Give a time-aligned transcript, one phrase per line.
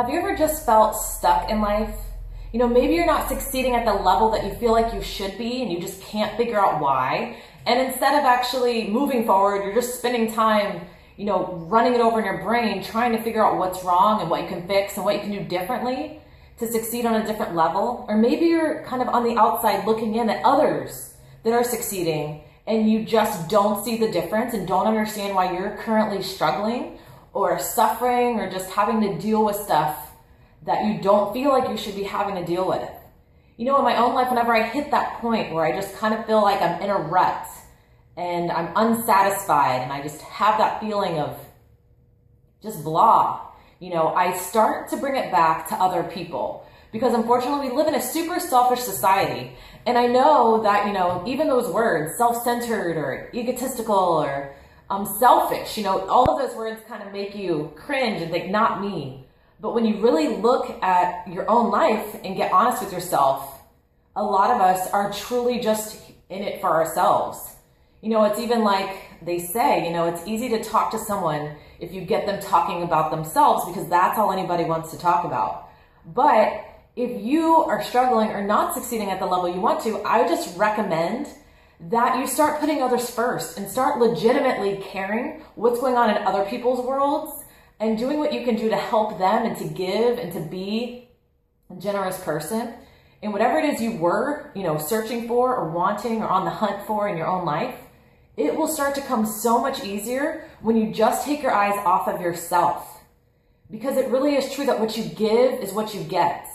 [0.00, 1.94] Have you ever just felt stuck in life?
[2.54, 5.36] You know, maybe you're not succeeding at the level that you feel like you should
[5.36, 7.36] be and you just can't figure out why.
[7.66, 10.86] And instead of actually moving forward, you're just spending time,
[11.18, 14.30] you know, running it over in your brain, trying to figure out what's wrong and
[14.30, 16.18] what you can fix and what you can do differently
[16.60, 18.06] to succeed on a different level.
[18.08, 22.42] Or maybe you're kind of on the outside looking in at others that are succeeding
[22.66, 26.98] and you just don't see the difference and don't understand why you're currently struggling
[27.32, 30.10] or suffering or just having to deal with stuff
[30.66, 32.88] that you don't feel like you should be having to deal with.
[33.56, 36.14] You know, in my own life, whenever I hit that point where I just kind
[36.14, 37.46] of feel like I'm in a rut
[38.16, 41.38] and I'm unsatisfied and I just have that feeling of
[42.62, 43.40] just blah,
[43.78, 47.86] you know, I start to bring it back to other people because unfortunately we live
[47.86, 49.52] in a super selfish society.
[49.86, 54.54] And I know that, you know, even those words, self-centered or egotistical or
[54.90, 58.50] um, selfish, you know, all of those words kind of make you cringe and think,
[58.50, 59.24] not me.
[59.60, 63.60] But when you really look at your own life and get honest with yourself,
[64.16, 67.54] a lot of us are truly just in it for ourselves.
[68.00, 71.54] You know, it's even like they say, you know, it's easy to talk to someone
[71.78, 75.68] if you get them talking about themselves because that's all anybody wants to talk about.
[76.06, 76.64] But
[76.96, 80.28] if you are struggling or not succeeding at the level you want to, I would
[80.28, 81.28] just recommend
[81.88, 86.44] that you start putting others first and start legitimately caring what's going on in other
[86.44, 87.44] people's worlds
[87.78, 91.08] and doing what you can do to help them and to give and to be
[91.70, 92.74] a generous person
[93.22, 96.50] and whatever it is you were, you know, searching for or wanting or on the
[96.50, 97.74] hunt for in your own life,
[98.36, 102.08] it will start to come so much easier when you just take your eyes off
[102.08, 103.02] of yourself.
[103.70, 106.46] Because it really is true that what you give is what you get.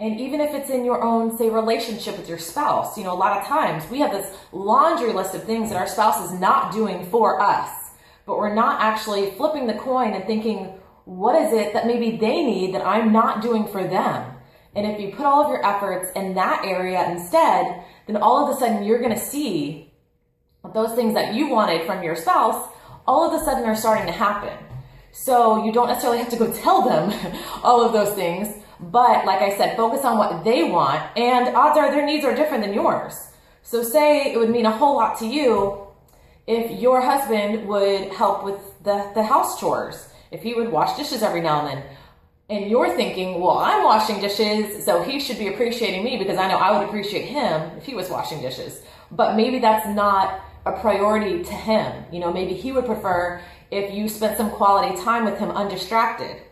[0.00, 3.14] And even if it's in your own, say, relationship with your spouse, you know, a
[3.14, 6.72] lot of times we have this laundry list of things that our spouse is not
[6.72, 7.82] doing for us
[8.26, 10.74] but we're not actually flipping the coin and thinking,
[11.04, 14.36] what is it that maybe they need that I'm not doing for them?
[14.74, 18.56] And if you put all of your efforts in that area instead, then all of
[18.56, 19.92] a sudden you're going to see
[20.72, 22.68] those things that you wanted from your spouse
[23.06, 24.56] all of a sudden are starting to happen.
[25.10, 27.12] So you don't necessarily have to go tell them
[27.64, 31.78] all of those things, but like I said, focus on what they want and odds
[31.78, 33.28] are their needs are different than yours.
[33.62, 35.86] So say it would mean a whole lot to you
[36.46, 41.22] if your husband would help with the, the house chores, if he would wash dishes
[41.22, 41.84] every now and then,
[42.50, 46.48] and you're thinking, well, I'm washing dishes, so he should be appreciating me because I
[46.48, 48.82] know I would appreciate him if he was washing dishes.
[49.10, 52.04] But maybe that's not a priority to him.
[52.12, 56.42] You know, maybe he would prefer if you spent some quality time with him undistracted.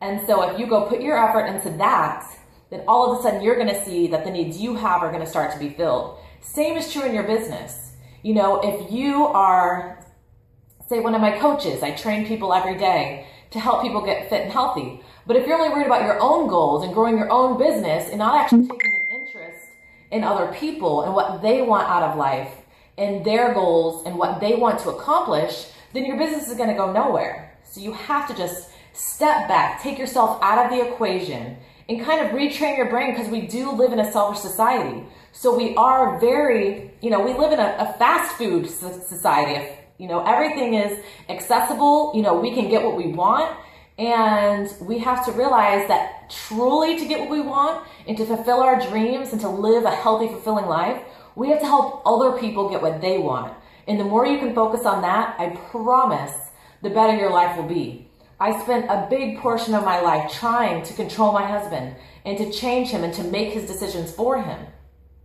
[0.00, 2.26] And so if you go put your effort into that,
[2.70, 5.10] then all of a sudden you're going to see that the needs you have are
[5.10, 6.18] going to start to be filled.
[6.40, 7.92] Same is true in your business.
[8.22, 10.04] You know, if you are,
[10.88, 14.42] say, one of my coaches, I train people every day to help people get fit
[14.42, 15.00] and healthy.
[15.26, 18.18] But if you're only worried about your own goals and growing your own business and
[18.18, 19.66] not actually taking an interest
[20.10, 22.50] in other people and what they want out of life
[22.98, 26.74] and their goals and what they want to accomplish, then your business is going to
[26.74, 27.56] go nowhere.
[27.64, 31.56] So you have to just step back, take yourself out of the equation
[31.88, 35.04] and kind of retrain your brain because we do live in a selfish society.
[35.32, 39.68] So we are very, you know, we live in a, a fast food society.
[39.98, 43.54] You know, everything is accessible, you know, we can get what we want.
[43.96, 48.60] And we have to realize that truly to get what we want and to fulfill
[48.60, 51.00] our dreams and to live a healthy, fulfilling life,
[51.36, 53.54] we have to help other people get what they want.
[53.86, 56.32] And the more you can focus on that, I promise
[56.82, 58.08] the better your life will be.
[58.40, 62.50] I spent a big portion of my life trying to control my husband and to
[62.50, 64.66] change him and to make his decisions for him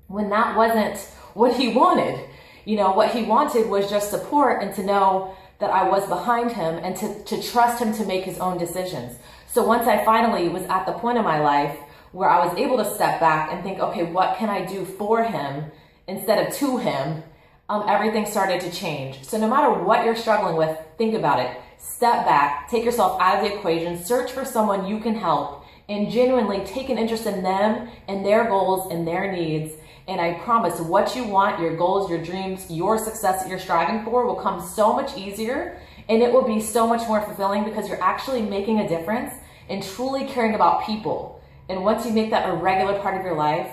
[0.07, 0.97] when that wasn't
[1.33, 2.19] what he wanted.
[2.65, 6.51] You know, what he wanted was just support and to know that I was behind
[6.51, 9.17] him and to, to trust him to make his own decisions.
[9.47, 11.77] So once I finally was at the point in my life
[12.11, 15.23] where I was able to step back and think, okay, what can I do for
[15.23, 15.65] him
[16.07, 17.23] instead of to him?
[17.67, 19.23] Um, everything started to change.
[19.23, 21.55] So no matter what you're struggling with, think about it.
[21.79, 26.11] Step back, take yourself out of the equation, search for someone you can help, and
[26.11, 29.73] genuinely take an interest in them and their goals and their needs
[30.09, 34.03] and I promise what you want, your goals, your dreams, your success that you're striving
[34.03, 35.79] for will come so much easier
[36.09, 39.35] and it will be so much more fulfilling because you're actually making a difference
[39.69, 41.43] and truly caring about people.
[41.69, 43.71] And once you make that a regular part of your life,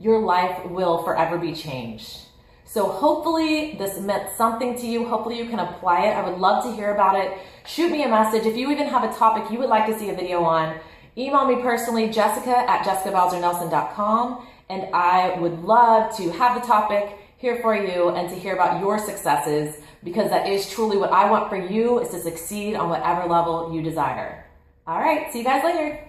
[0.00, 2.25] your life will forever be changed.
[2.66, 5.06] So hopefully this meant something to you.
[5.06, 6.10] Hopefully you can apply it.
[6.14, 7.38] I would love to hear about it.
[7.64, 8.44] Shoot me a message.
[8.44, 10.78] If you even have a topic you would like to see a video on,
[11.16, 17.60] email me personally, jessica at jessicabowsernelson.com and I would love to have the topic here
[17.62, 21.48] for you and to hear about your successes because that is truly what I want
[21.48, 24.44] for you is to succeed on whatever level you desire.
[24.86, 26.08] All right, see you guys later.